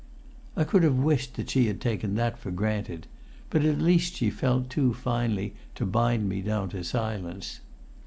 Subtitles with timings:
[0.57, 3.05] I could have wished that she had taken that for granted;
[3.51, 7.59] but at least she felt too finely to bind me down to silence.